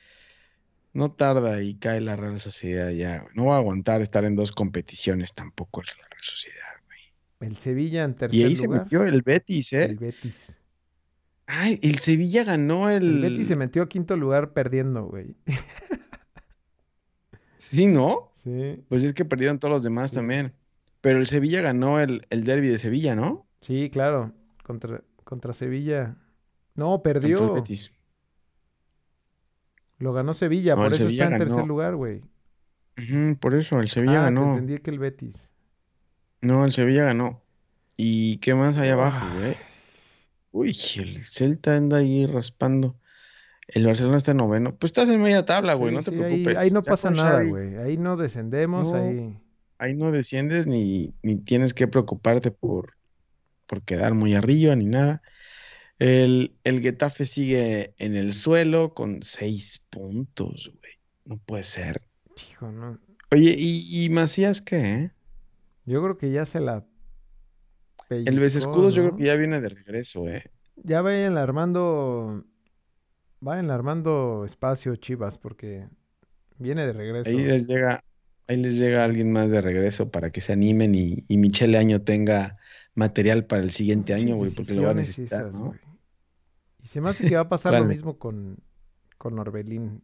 [0.92, 3.20] no tarda y cae la Real Sociedad ya.
[3.22, 3.34] güey.
[3.36, 6.98] No va a aguantar estar en dos competiciones tampoco la Real Sociedad, güey.
[7.50, 8.56] El Sevilla en tercer Y ahí lugar.
[8.56, 9.84] se metió el Betis, ¿eh?
[9.84, 10.60] El Betis.
[11.46, 13.04] Ay, el Sevilla ganó el...
[13.04, 15.36] El Betis se metió a quinto lugar perdiendo, güey.
[17.58, 18.35] Sí, ¿no?
[18.46, 18.84] Sí.
[18.88, 20.52] Pues es que perdieron todos los demás también.
[21.00, 23.46] Pero el Sevilla ganó el, el derby de Sevilla, ¿no?
[23.60, 24.32] Sí, claro.
[24.62, 26.16] Contra, contra Sevilla.
[26.76, 27.52] No, Contra el perdió.
[27.54, 27.92] Betis.
[29.98, 32.22] Lo ganó Sevilla, No, por eso Sevilla está en tercer lugar, güey.
[33.40, 34.50] Por eso, el Sevilla Ah, ganó.
[34.52, 35.48] entendí que el Betis.
[36.40, 37.42] No, el Sevilla ganó.
[37.96, 39.38] ¿Y qué más hay abajo, Ay.
[39.38, 39.56] güey?
[40.52, 42.96] Uy, el Celta anda ahí raspando.
[43.68, 44.76] El Barcelona está en noveno.
[44.76, 46.56] Pues estás en media tabla, güey, Sí, no te sí, preocupes.
[46.56, 47.76] Ahí, no Ya pasa nada, güey.
[47.78, 48.96] Ahí no descendemos, No.
[48.96, 49.36] ahí.
[49.78, 52.94] Ahí no desciendes ni, ni tienes que preocuparte por,
[53.66, 55.20] por quedar muy arriba ni nada.
[55.98, 60.92] El, el Getafe sigue en el suelo con seis puntos, güey.
[61.24, 62.02] No puede ser.
[62.50, 62.98] Hijo, no.
[63.32, 65.10] Oye, ¿y, y Macías qué, eh?
[65.84, 66.84] Yo creo que ya se la
[68.08, 70.50] El Besescudos yo creo que ya viene de regreso, eh.
[70.76, 72.44] Ya vayan armando.
[73.40, 75.88] Vayan armando espacio, Chivas, porque
[76.58, 77.30] viene de regreso.
[77.30, 78.02] Ahí les llega,
[78.48, 82.02] ahí les llega alguien más de regreso para que se animen y, y Michele Año
[82.02, 82.58] tenga
[82.94, 85.66] material para el siguiente año, güey, porque lo va a necesitar, esas, ¿no?
[85.66, 85.78] güey.
[86.82, 88.58] Y se me hace que va a pasar lo mismo con,
[89.18, 90.02] con Orbelín.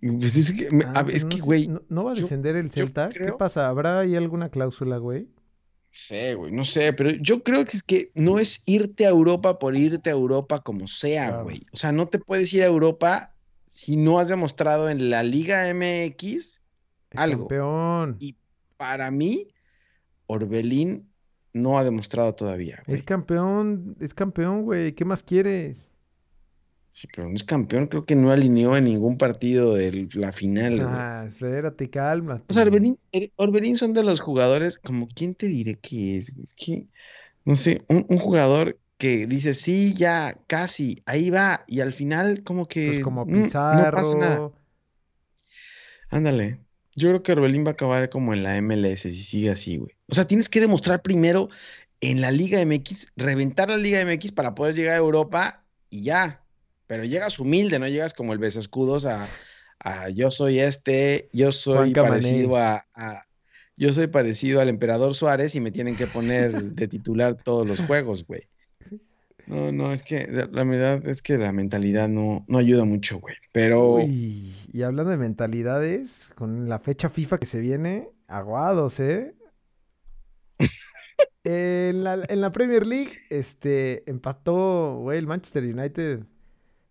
[0.00, 2.56] Pues es que, Ah, a es no que, güey, ¿no, no va a yo- descender
[2.56, 3.08] el Celta?
[3.08, 3.68] ¿Qué pasa?
[3.68, 5.28] ¿Habrá ahí alguna cláusula, güey?
[5.90, 9.58] Sé, güey, no sé, pero yo creo que es que no es irte a Europa
[9.58, 11.44] por irte a Europa como sea, Claro.
[11.44, 11.62] güey.
[11.72, 13.32] O sea, no te puedes ir a Europa
[13.66, 16.24] si no has demostrado en la Liga MX.
[16.34, 16.60] Es
[17.14, 17.48] Algo.
[17.48, 18.16] campeón.
[18.20, 18.36] Y
[18.76, 19.48] para mí,
[20.26, 21.08] Orbelín
[21.52, 22.98] no ha demostrado todavía, güey.
[22.98, 24.92] Es campeón, es campeón, güey.
[24.94, 25.88] ¿Qué más quieres?
[26.96, 30.86] Sí, pero no es campeón, creo que no alineó en ningún partido de la final,
[30.86, 31.02] güey.
[31.02, 32.44] Ah, espérate, cálmate.
[32.48, 36.30] O sea, Orbelín, Er- Orbelín son de los jugadores, como, ¿quién te diré que es?
[36.42, 36.86] Es que,
[37.44, 42.42] no sé, un, un jugador que dice, sí, ya, casi, ahí va, y al final
[42.44, 44.46] como que Pues como mm, no pasa nada.
[44.46, 44.54] Pizarro.
[46.10, 46.60] Ándale.
[46.94, 49.92] Yo creo que Orbelín va a acabar como en la MLS si sigue así, güey.
[50.08, 51.48] O sea, tienes que demostrar primero
[52.00, 56.45] en la Liga MX, reventar la Liga MX para poder llegar a Europa y ya.
[56.86, 59.28] Pero llegas humilde, no llegas como el besescudos a,
[59.80, 63.22] a yo soy este, yo soy parecido a, a-
[63.76, 67.80] yo soy parecido al emperador Suárez y me tienen que poner de titular todos los
[67.80, 68.48] juegos, güey.
[69.46, 73.20] No, no, es que la, la verdad es que la mentalidad no, no ayuda mucho,
[73.20, 73.36] güey.
[73.52, 79.34] Pero Uy, y hablando de mentalidades, con la fecha FIFA que se viene, aguados, ¿eh?
[81.44, 86.24] En la, en la Premier League, este, empató, güey, el Manchester United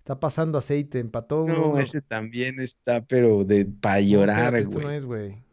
[0.05, 1.79] está pasando aceite, empató no, uno.
[1.79, 4.95] ese también está, pero de para No, llorar, este no güey.
[4.97, 5.43] es, güey.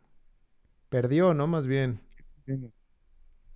[0.91, 1.47] Perdió, ¿no?
[1.47, 2.01] Más bien.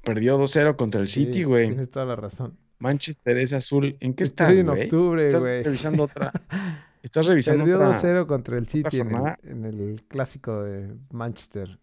[0.02, 1.68] Perdió 2-0 contra el City, güey.
[1.68, 2.56] Tienes toda la razón.
[2.78, 3.96] Manchester es azul.
[4.00, 4.84] ¿En qué Estoy estás, en güey?
[4.84, 5.62] octubre, Estás güey.
[5.62, 6.32] revisando otra.
[7.02, 8.00] Estás revisando Perdió otra.
[8.02, 11.78] 2-0 contra el City en el, en el clásico de Manchester.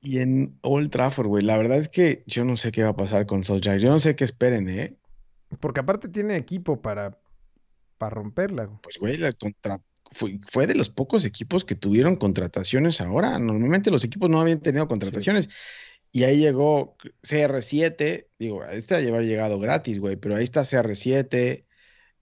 [0.00, 1.42] Y en Old Trafford, güey.
[1.44, 3.80] La verdad es que yo no sé qué va a pasar con Solskjaer.
[3.80, 4.96] Yo no sé qué esperen, ¿eh?
[5.60, 7.18] Porque aparte tiene equipo para,
[8.02, 8.68] para romperla.
[8.82, 9.80] Pues, güey, la contra...
[10.10, 13.38] fue, fue de los pocos equipos que tuvieron contrataciones ahora.
[13.38, 15.48] Normalmente los equipos no habían tenido contrataciones.
[16.10, 18.26] Y ahí llegó CR7.
[18.40, 20.16] Digo, este haber llegado gratis, güey.
[20.16, 21.64] Pero ahí está CR7.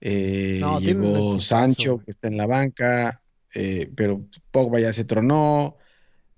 [0.01, 3.23] eh, No, llegó Sancho, que está en la banca.
[3.55, 5.77] eh, pero Pogba ya se tronó.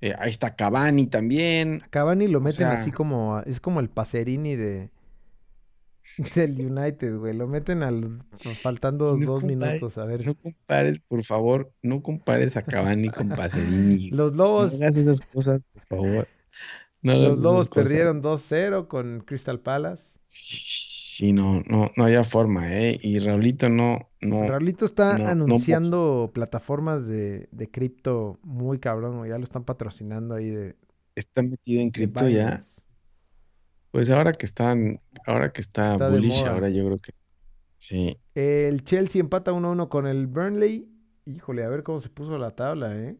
[0.02, 1.84] eh, ahí está Cavani también.
[1.90, 4.90] Cavani lo O meten así como, es como el Pacerini de
[6.36, 7.34] del United, güey.
[7.36, 8.24] Lo meten al
[8.62, 9.98] faltando No dos compares, minutos.
[9.98, 14.12] A ver, No compares, por favor, no compares a Cavani con Pacerini.
[14.12, 16.30] los No Lobos, hagas esas cosas, por favor.
[17.04, 20.20] No los Lobos perdieron 2-0 con Crystal Palace.
[20.26, 22.98] Sí, no, no, no había forma, ¿eh?
[23.02, 24.42] Y Raulito no, no.
[24.46, 29.28] Raulito está no, no anunciando plataformas de, de cripto muy cabrón.
[29.28, 30.76] Ya lo están patrocinando ahí de,
[31.16, 32.62] está metido en cripto ya.
[32.62, 32.83] Binance.
[33.94, 37.12] Pues ahora que están, ahora que está, Está bullish, ahora yo creo que
[37.78, 38.18] sí.
[38.34, 40.90] El Chelsea empata 1-1 con el Burnley.
[41.28, 43.16] Híjole, a ver cómo se puso la tabla, ¿eh?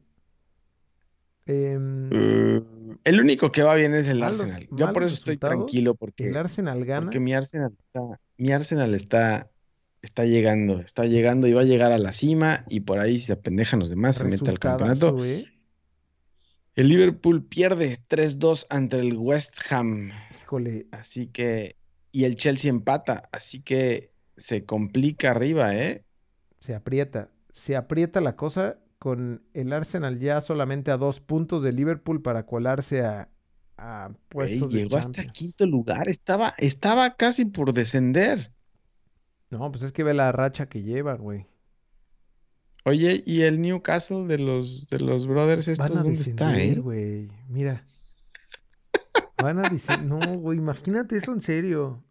[1.46, 2.64] Em, Eh,
[3.04, 4.68] el único que va bien es el Malos- Arsenal.
[4.72, 7.02] Yo por eso estoy tranquilo porque, el Arsenal gana.
[7.06, 9.52] porque mi Arsenal está, mi Arsenal está,
[10.02, 13.28] está llegando, está llegando y va a llegar a la cima y por ahí si
[13.28, 15.24] se apendejan los demás se mete al campeonato.
[15.24, 15.46] ¿eh?
[16.76, 20.10] El Liverpool pierde 3-2 ante el West Ham.
[20.54, 21.78] Híjole, Así que,
[22.12, 26.04] y el Chelsea empata, así que se complica arriba, ¿eh?
[26.60, 27.30] se aprieta.
[27.54, 32.46] Se aprieta la cosa con el Arsenal ya solamente a dos puntos de Liverpool para
[32.46, 33.30] colarse a,
[33.78, 36.08] a puestos de llegó hasta quinto lugar.
[36.08, 38.52] Estaba, estaba casi por descender.
[39.50, 41.48] No, pues es que ve la racha que lleva, güey.
[42.86, 46.76] Oye, ¿y el Newcastle de los, de los brothers estos Van a dónde está, eh?
[46.76, 47.28] güey.
[47.50, 47.84] Mira.
[49.44, 50.08] Van a descender.
[50.08, 52.04] No, güey, imagínate eso en serio.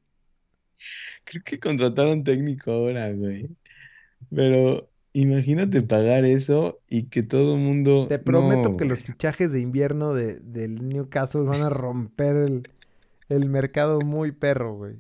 [1.25, 3.49] Creo que contrataron técnico ahora, güey.
[4.35, 8.07] Pero imagínate pagar eso y que todo el mundo.
[8.09, 12.68] Te prometo No, que los fichajes de invierno de, del Newcastle van a romper el,
[13.29, 14.97] el mercado muy perro, güey.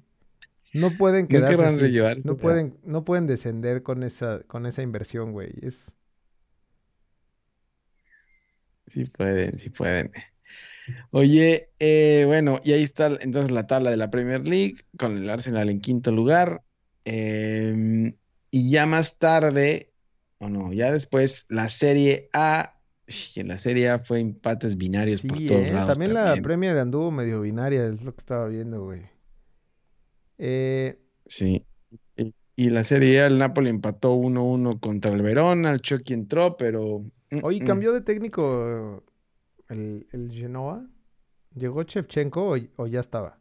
[0.72, 2.26] No pueden quedarse querrán así.
[2.26, 5.52] No pueden, no pueden descender con esa, con esa inversión, güey.
[5.60, 5.94] Es,
[8.86, 10.12] Sí pueden, sí pueden.
[11.10, 15.30] Oye, eh, bueno, y ahí está entonces la tabla de la Premier League con el
[15.30, 16.62] Arsenal en quinto lugar.
[17.04, 18.14] Em,
[18.50, 19.92] y ya más tarde,
[20.38, 22.78] o no, ya después la Serie A.
[23.34, 25.72] En la Serie A fue empates binarios por todos ¿eh?
[25.72, 26.42] lados También la también.
[26.44, 29.02] Premier anduvo medio binaria, es lo que estaba viendo, güey.
[30.38, 31.64] Eh, Sí.
[32.16, 36.56] Y, y la Serie A, el Napoli empató 1-1 contra el Verona, el Chucky entró,
[36.56, 37.04] pero...
[37.30, 37.66] mm, Oye, mm.
[37.66, 39.02] ¿cambió de técnico
[39.72, 40.86] el, el Genoa?
[41.54, 43.38] ¿Llegó Shevchenko o, o ya estaba?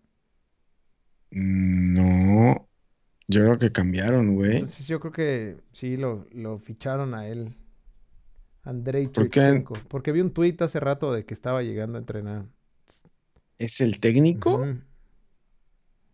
[1.31, 2.69] Mm, No,
[3.27, 4.57] yo creo que cambiaron, güey.
[4.57, 7.55] Entonces yo creo que sí lo, lo ficharon a él.
[8.63, 9.39] Andrei ¿Por qué?
[9.41, 9.73] Shevchenko.
[9.89, 12.45] Porque vi un tuit hace rato de que estaba llegando a entrenar.
[13.57, 14.57] ¿Es el técnico?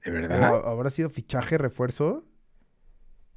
[0.03, 0.43] ¿De ¿O verdad?
[0.53, 2.23] ha- ¿Habrá sido fichaje refuerzo?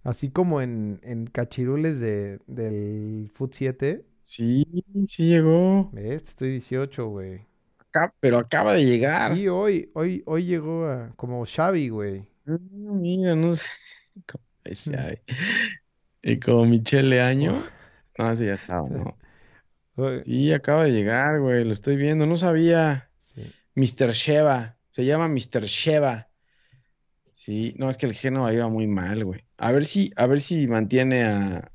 [0.03, 4.05] Así como en, en cachirules de, del Foot 7.
[4.22, 4.66] Sí,
[5.06, 5.90] sí llegó.
[5.92, 6.22] ¿Ves?
[6.28, 7.40] Estoy 18, güey.
[7.78, 9.37] Acá- pero acaba de llegar.
[9.37, 12.28] Y hoy, hoy, hoy llegó a, como Xavi, güey.
[12.46, 13.66] Ah, Mira, no sé.
[14.26, 14.74] Como Mm.
[14.74, 15.18] Xavi.
[16.22, 17.64] Y como Michele Año.
[18.18, 19.16] No, ese ya estaba, ¿no?
[19.96, 21.64] Oye, Sí, acaba de llegar, güey.
[21.64, 22.26] Lo estoy viendo.
[22.26, 23.11] No sabía.
[23.20, 23.42] sí.
[23.74, 24.12] Mr.
[24.12, 24.76] Sheva.
[24.90, 25.64] Se llama Mr.
[25.64, 26.28] Sheva.
[27.33, 29.44] Sí, no, es que el Genoa iba muy mal, güey.
[29.56, 31.72] A ver si, a ver si mantiene a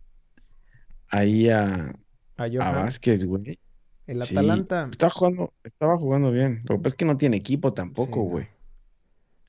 [1.09, 1.93] ahí a,
[2.37, 2.75] A a Johan.
[2.75, 3.59] Vázquez, güey.
[4.07, 4.35] El Sí.
[4.35, 4.87] Atalanta.
[4.91, 6.61] Estaba jugando, estaba jugando bien.
[6.69, 8.29] Lo que pasa es que no tiene equipo tampoco, Sí, no.
[8.31, 8.47] güey.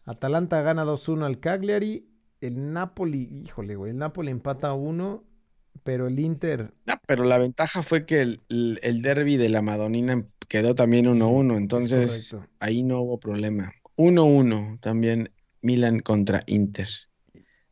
[0.04, 2.08] Atalanta gana 2-1 al Cagliari.
[2.40, 3.90] El Napoli, híjole, güey.
[3.92, 5.24] El Napoli empata 1,
[5.82, 6.72] pero el Inter.
[6.86, 11.06] Ah, pero la ventaja fue que el, el, el derbi de la Madonina quedó también
[11.06, 13.72] 1-1, es entonces ahí no hubo problema.
[13.96, 15.30] 1-1 también
[15.62, 16.88] Milan contra Inter.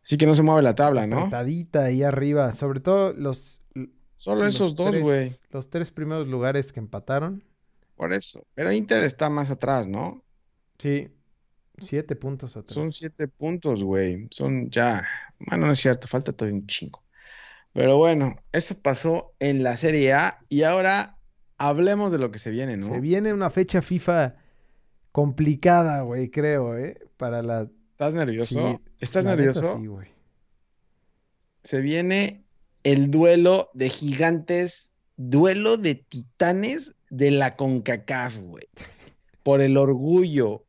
[0.03, 1.19] Así que no se mueve la tabla, ¿no?
[1.19, 2.55] Apretadita ahí arriba.
[2.55, 3.63] Sobre todo los.
[4.25, 5.33] Solo los esos dos, güey.
[5.51, 7.45] Los tres primeros lugares que empataron.
[7.95, 8.47] Por eso.
[8.55, 10.25] Pero Inter está más atrás, ¿no?
[10.79, 11.11] Sí.
[11.77, 12.73] Siete puntos atrás.
[12.73, 14.27] Son siete puntos, güey.
[14.31, 15.07] Son ya.
[15.39, 17.03] Bueno, no es cierto, falta todavía un chingo.
[17.75, 21.19] Pero bueno, eso pasó en la Serie A y ahora
[21.59, 22.87] hablemos de lo que se viene, ¿no?
[22.87, 24.37] Se viene una fecha FIFA
[25.13, 26.99] complicada, güey, creo, ¿eh?
[27.19, 27.69] Para la.
[27.91, 28.79] ¿Estás nervioso?
[28.79, 29.77] Sí, ¿Estás la neta nervioso?
[29.77, 30.09] sí, güey.
[31.63, 32.44] Se viene
[32.85, 38.65] el duelo de gigantes, duelo de titanes de la CONCACAF, güey.
[39.43, 40.65] Por el orgullo.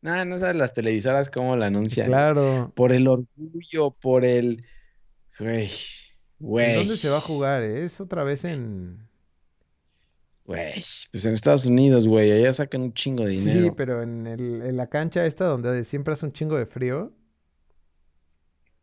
[0.00, 2.06] Nada, no sabes las televisoras cómo la anuncian.
[2.06, 2.72] Claro.
[2.74, 4.64] Por el orgullo, por el.
[5.38, 5.64] Güey.
[5.66, 6.74] ¿En Güey.
[6.76, 7.62] dónde se va a jugar?
[7.62, 7.84] eh?
[7.84, 8.98] Es otra vez en.
[10.44, 10.72] Güey.
[11.10, 12.30] Pues en Estados Unidos, güey.
[12.30, 13.74] Allá sacan un chingo de Sí, dinero.
[13.76, 17.12] pero en, el- en la cancha esta donde siempre hace un chingo de frío.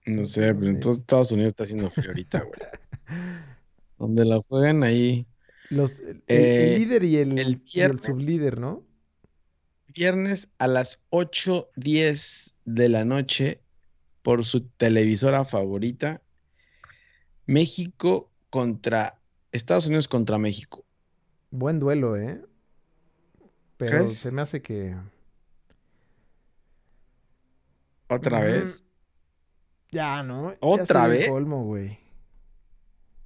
[0.05, 2.61] No sé, pero en todo Estados Unidos está haciendo frío ahorita, güey.
[3.97, 5.27] Donde la juegan ahí.
[5.69, 6.23] Los, el,
[6.55, 7.99] el Eh, líder y el, el y el viernes.
[7.99, 8.85] sublíder, ¿no?
[9.87, 13.63] Viernes a las 8:10 de la noche
[14.23, 16.21] por su televisora favorita.
[17.45, 19.21] México contra
[19.53, 20.85] Estados Unidos contra México.
[21.51, 22.41] Buen duelo, ¿eh?
[23.77, 24.15] Pero ¿Crees?
[24.15, 24.95] se me hace que.
[28.07, 28.83] ¿Otra Mm, vez?
[29.93, 30.51] Ya, ¿no?
[30.51, 31.29] Ya ¿Otra el vez?
[31.29, 31.97] colmo, güey.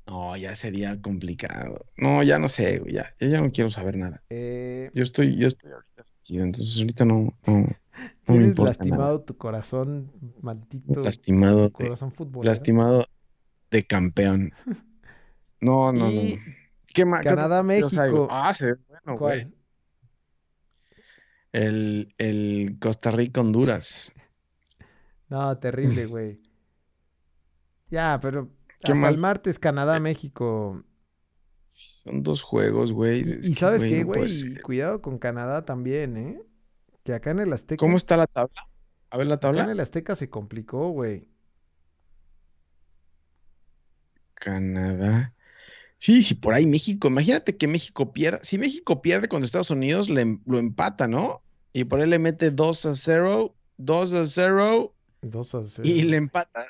[0.06, 1.86] No, ya sería complicado.
[1.98, 4.24] No, ya no sé, güey, ya, yo ya no quiero saber nada.
[4.30, 7.68] Eh, Yo estoy, yo estoy ahorita sentido, entonces ahorita no, no, no me
[8.26, 10.86] tienes importa lastimado tu corazón, maldito.
[10.92, 11.04] nada.
[11.06, 12.50] Lastimado, tu de- corazón futbolero.
[12.52, 13.06] lastimado
[13.72, 14.54] de campeón.
[15.60, 16.22] No, no, no.
[16.94, 17.24] ¿Qué más?
[17.24, 18.28] ¿Qué Canadá, salgo?
[18.28, 18.28] México.
[18.30, 19.42] Ah, se ve bueno, güey.
[19.42, 19.54] ¿Cuál?
[21.52, 24.14] El, el Costa Rica, Honduras.
[25.30, 26.40] No, terrible, güey.
[27.90, 28.50] Ya, pero
[28.84, 30.84] ¿Qué hasta el martes Canadá, México.
[31.72, 33.28] Son dos juegos, güey.
[33.28, 34.28] Y, Es y que, ¿sabes qué, güey?
[34.62, 36.42] Cuidado con Canadá también, ¿eh?
[37.04, 37.80] Que acá en el Azteca.
[37.80, 38.68] ¿Cómo está la tabla?
[39.10, 39.72] A ver la acá en tabla.
[39.72, 41.30] el Azteca se complicó, güey.
[44.34, 45.34] Canadá.
[46.00, 50.10] Sí, sí, por ahí México, imagínate que México pierda, si México pierde contra Estados Unidos,
[50.10, 51.42] le, lo empata, ¿no?
[51.74, 55.82] Y por ahí le mete 2 a 0, 2 a 0 2 a 0.
[55.84, 56.68] y le empata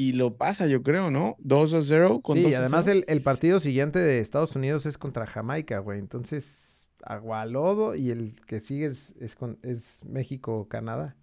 [0.00, 1.34] y lo pasa, yo creo, ¿no?
[1.40, 3.00] 2 a 0 con Sí, 2 y además 0.
[3.08, 5.98] el, el partido siguiente de Estados Unidos es contra Jamaica, güey.
[5.98, 11.16] Entonces, agualodo y el que sigue es, es, con- es México-Canadá.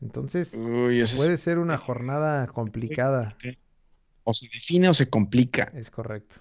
[0.00, 3.36] Entonces, Uy, eso es- puede ser una jornada complicada.
[4.24, 5.72] o se define o se complica.
[5.74, 6.36] Es correcto.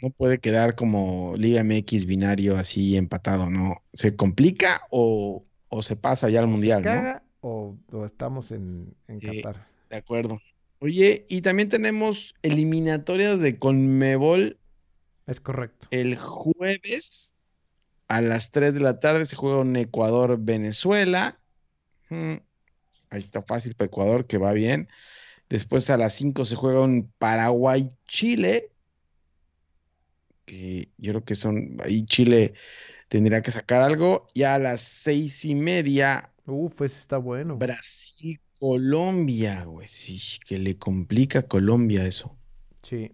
[0.00, 3.82] No puede quedar como Liga MX binario así empatado, ¿no?
[3.92, 6.84] Se complica o, o se pasa ya al O se mundial, ¿no?
[6.84, 9.20] caga o, o estamos en, en.
[9.20, 9.68] Qatar.
[9.90, 10.40] De acuerdo.
[10.78, 14.58] Oye, y también tenemos eliminatorias de Conmebol
[15.26, 15.88] Es correcto.
[15.90, 17.34] el jueves
[18.08, 21.38] a las 3 de la tarde se juega un Ecuador-Venezuela.
[22.08, 22.36] Mm,
[23.10, 24.88] Ahí está fácil para Ecuador, que va bien.
[25.48, 28.70] Después a las 5 se juega un Paraguay-Chile.
[30.44, 31.76] Que yo creo que son.
[31.84, 32.54] Ahí Chile
[33.08, 34.26] tendría que sacar algo.
[34.34, 37.58] Y a las seis y media, Uf, ese está bueno.
[38.60, 39.86] Brasil-Colombia, güey.
[39.86, 42.36] Sí, que le complica a Colombia eso.
[42.82, 43.12] Sí.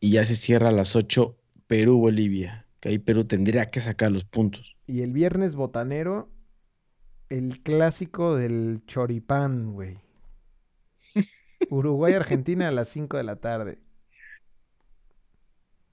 [0.00, 1.36] Y ya se cierra a las 8
[1.68, 2.66] Perú-Bolivia.
[2.80, 4.76] Que ahí Perú tendría que sacar los puntos.
[4.86, 6.28] Y el viernes botanero,
[7.28, 9.98] el clásico del choripán, güey.
[11.70, 13.78] Uruguay-Argentina a las 5 de la tarde.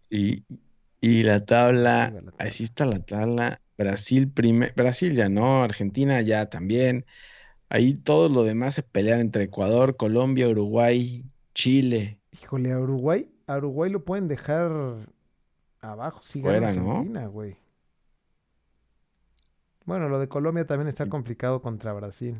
[0.10, 0.44] Y,
[1.02, 2.34] y la tabla, la tabla.
[2.40, 3.62] así está la tabla.
[3.78, 7.06] Brasil primer, Brasil ya no, Argentina ya también.
[7.70, 12.20] Ahí todo lo demás se pelean entre Ecuador, Colombia, Uruguay, Chile.
[12.32, 14.72] Híjole, a Uruguay, a Uruguay lo pueden dejar
[15.82, 16.92] abajo si gana Fuera, ¿no?
[16.92, 17.58] Argentina, güey.
[19.86, 22.38] Bueno, lo de Colombia también está complicado contra Brasil.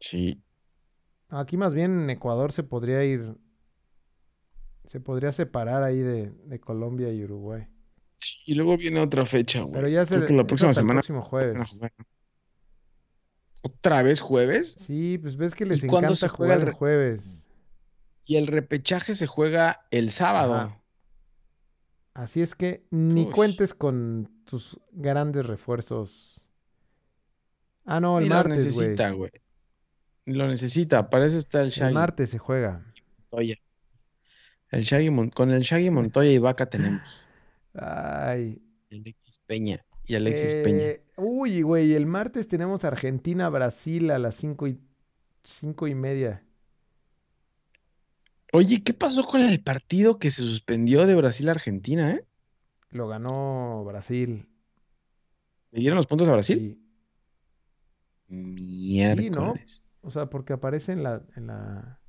[0.00, 0.42] Sí,
[1.28, 3.36] Aquí más bien en Ecuador se podría ir,
[4.84, 7.66] se podría separar ahí de, de Colombia y Uruguay.
[8.18, 9.72] sí, y luego viene otra fecha, güey.
[9.72, 11.76] Pero ya se, Creo que la próxima hasta el semana próximo jueves.
[13.62, 14.76] ¿Otra vez jueves?
[14.86, 17.46] Sí, pues ves que les ¿Y cuándo encanta se juega jugar el el jueves.
[18.24, 20.54] Y el repechaje se juega el sábado.
[20.54, 20.80] Ajá.
[22.14, 26.44] Así es que ni cuentes con tus grandes refuerzos.
[27.84, 28.88] Ah, no, el Ni lo martes, güey.
[28.88, 29.30] necesita, güey.
[30.24, 32.84] Lo necesita, para eso está el El Shaggy martes se juega.
[33.30, 33.56] Montoya.
[34.70, 37.02] El Shaggy Mon- con el Shaggy Montoya y Vaca tenemos.
[37.74, 38.60] Ay.
[38.90, 39.84] Alexis Peña.
[40.06, 40.84] Y Alexis Peña.
[40.84, 44.78] eh, uy, güey, el martes tenemos Argentina-Brasil a las cinco y,
[45.44, 46.42] cinco y media.
[48.52, 52.24] Oye, ¿qué pasó con el partido que se suspendió de Brasil a Argentina, eh?
[52.90, 54.48] Lo ganó Brasil.
[55.72, 56.58] ¿Le dieron los puntos a Brasil?
[56.58, 56.82] Sí.
[58.28, 59.82] Miércoles.
[60.02, 62.00] O sea, porque aparece en la, en la...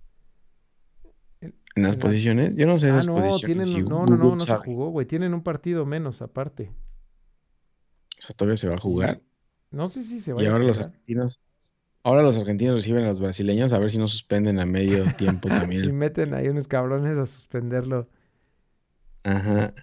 [1.76, 2.56] En las en la- posiciones.
[2.56, 3.46] Yo no sé Ah, las no, posiciones.
[3.46, 5.06] tienen, si no, no, no, Google no se jugó, güey.
[5.06, 6.72] Tienen un partido menos aparte.
[8.28, 9.22] Sea, todavía se va a jugar.
[9.72, 10.94] No sé si se Y vaya a ahora los jugar.
[10.94, 11.40] argentinos.
[12.04, 15.52] Ahora los argentinos reciben a los brasileños a ver si no suspenden a medio tiempo
[15.54, 15.84] también.
[15.84, 18.08] Si meten ahí unos cabrones a suspenderlo.
[19.24, 19.74] Ajá.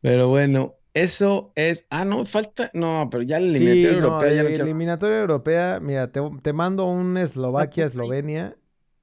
[0.00, 1.86] Pero bueno, eso es.
[1.90, 2.70] Ah, no, falta.
[2.74, 4.70] No, pero ya la Sí, eliminatoria no, europea ya no quiero.
[4.70, 8.56] eliminatoria europea, mira, te, te mando un Eslovaquia-Eslovenia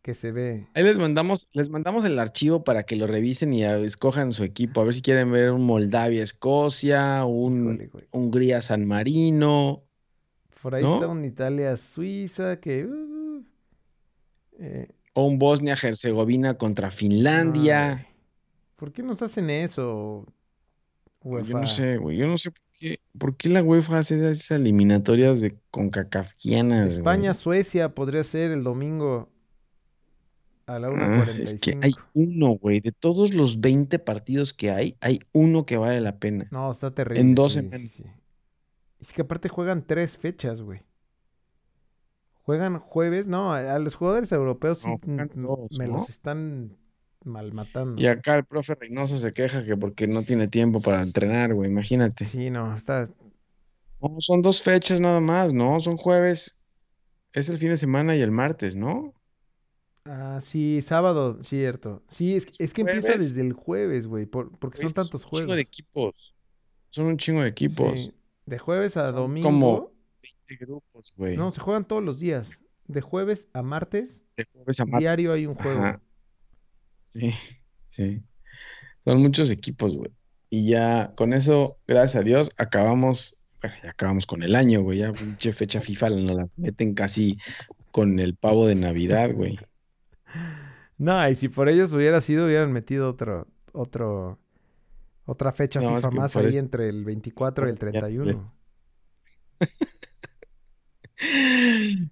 [0.08, 0.66] que se ve.
[0.74, 4.46] Ahí les mandamos, les mandamos el archivo para que lo revisen y ah, escojan su
[4.46, 4.80] equipo.
[4.80, 8.06] A ver si quieren ver un Moldavia-Escocia, un Híjole, güey.
[8.12, 9.84] Hungría-San Marino.
[10.62, 10.94] Por ahí ¿no?
[10.94, 12.86] está un Italia-Suiza que...
[12.86, 13.44] uh,
[14.60, 18.08] eh, O un Bosnia-Herzegovina contra no, Finlandia.
[18.78, 20.26] ¿Por qué nos hacen eso,
[21.20, 21.74] Pues Yo no UEFA?
[21.74, 22.16] sé, güey.
[22.16, 26.98] Yo no sé por qué, por qué la UEFA hace esas eliminatorias de CONCACAFianas, güey.
[27.00, 29.28] España-Suecia podría ser el domingo
[30.68, 32.10] a la Ah, es que hay 1.45.
[32.14, 32.80] uno, güey.
[32.82, 36.48] De todos los 20 partidos que hay, hay uno que vale la pena.
[36.52, 37.22] No, está terrible.
[37.22, 37.82] En dos sí, semanas.
[37.82, 38.04] sí, sí.
[39.00, 40.82] Es que aparte juegan tres fechas, güey.
[42.44, 45.94] Juegan jueves, no, a los jugadores europeos sí No, todos, me ¿no?
[45.94, 46.78] los están
[47.24, 48.02] malmatando.
[48.02, 51.70] Y acá el profe Reynoso se queja que porque no tiene tiempo para entrenar, güey.
[51.70, 52.26] Imagínate.
[52.26, 53.10] Sí, no, está.
[54.02, 55.80] No, son dos fechas nada más, ¿no?
[55.80, 56.60] Son jueves.
[57.34, 59.14] Es el fin de semana y el martes, ¿no?
[60.10, 62.04] Ah, sí, sábado, cierto.
[62.08, 65.38] Sí, es, es que empieza desde el jueves, güey, por- porque son tantos un chingo
[65.40, 65.60] de juegos.
[65.60, 66.34] equipos.
[66.90, 68.00] Son un chingo de equipos.
[68.00, 68.14] Sí,
[68.46, 69.48] de jueves a Son domingo.
[69.50, 69.92] como
[70.48, 71.36] 20 grupos, güey.
[71.36, 72.52] No, se juegan todos los días.
[72.88, 75.00] De jueves a martes, De jueves a martes.
[75.02, 75.80] diario hay un juego.
[75.84, 76.02] Ajá.
[77.08, 77.32] Sí,
[77.90, 78.22] sí.
[79.04, 80.12] Son muchos equipos, güey.
[80.50, 85.00] Y ya con eso, gracias a Dios, acabamos, bueno, ya acabamos con el año, güey.
[85.00, 87.38] Ya pinche fecha FIFA nos las meten casi
[87.92, 89.60] con el pavo de Navidad, güey.
[90.98, 94.40] No, y si por ellos hubiera sido, hubieran metido otro, otro,
[95.26, 98.34] otra fecha No, es FIFA que más ahí entre el 24 y el Ya, 31.
[98.34, 98.56] pues.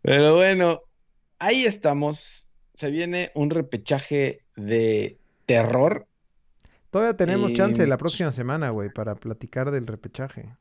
[0.02, 0.82] Pero bueno,
[1.40, 2.48] ahí estamos.
[2.74, 6.08] Se viene un repechaje de terror.
[6.90, 10.56] Todavía tenemos chance la próxima semana, güey, para platicar del repechaje.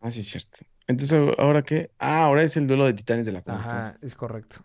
[0.00, 0.58] Ah, sí, es cierto.
[0.86, 1.90] Entonces, ¿ahora qué?
[1.98, 3.42] Ah, ahora es el duelo de titanes de la.
[3.46, 4.64] Ajá, es correcto.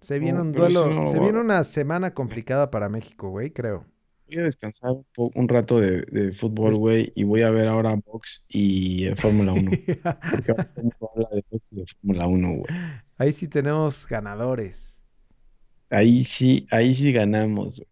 [0.00, 3.84] Se viene No, un duelo, no se viene una semana complicada para México, güey, creo.
[4.26, 8.44] Voy a descansar un rato de, de fútbol, güey, y voy a ver ahora box
[8.48, 9.70] y eh, Fórmula 1.
[10.30, 12.74] Porque habla de box y de Fórmula 1, güey.
[13.16, 15.00] Ahí sí tenemos ganadores.
[15.90, 17.88] Ahí sí, ahí sí ganamos, güey.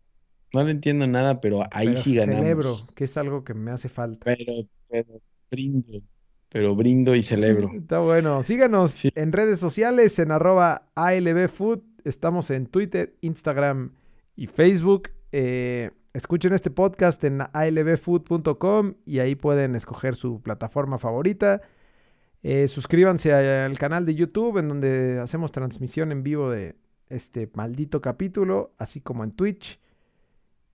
[0.52, 2.40] No le entiendo nada, pero ahí Pero sí ganamos.
[2.42, 4.24] celebro, que es algo que me hace falta.
[4.24, 4.52] Pero,
[4.88, 6.02] pero brindo,
[6.48, 7.70] pero brindo y celebro.
[7.72, 8.42] Está bueno.
[8.42, 9.10] Síganos Sí.
[9.14, 11.80] en redes sociales en arroba ALBFood.
[12.06, 13.90] Estamos en Twitter, Instagram
[14.36, 15.10] y Facebook.
[15.32, 21.62] Eh, escuchen este podcast en albfood.com y ahí pueden escoger su plataforma favorita.
[22.44, 26.76] Eh, suscríbanse al canal de YouTube en donde hacemos transmisión en vivo de
[27.08, 29.80] este maldito capítulo, así como en Twitch.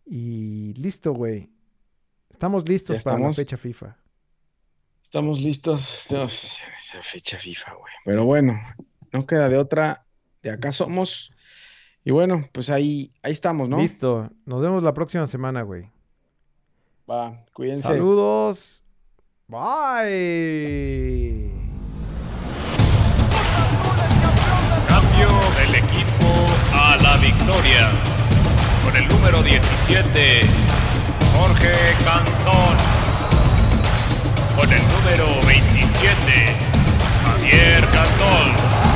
[0.05, 1.49] Y listo, güey.
[2.29, 3.97] Estamos listos para la fecha FIFA.
[5.03, 6.13] Estamos listos.
[6.13, 7.93] Esa fecha FIFA, güey.
[8.05, 8.61] Pero bueno,
[9.15, 10.05] no queda de otra
[10.43, 11.33] de acá somos.
[12.05, 13.79] Y bueno, pues ahí, ahí estamos, ¿no?
[13.79, 14.31] Listo.
[14.45, 15.89] Nos vemos la próxima semana, güey.
[17.09, 17.89] Va, cuídense.
[17.89, 18.83] Saludos.
[19.47, 21.51] Bye.
[24.89, 25.29] Cambio
[25.59, 26.29] del equipo
[26.75, 27.91] a la victoria.
[28.85, 30.41] Con el número 17,
[31.37, 31.73] Jorge
[32.05, 32.77] Cantón.
[34.57, 36.47] Con el número 27,
[37.25, 38.92] Javier Cantón.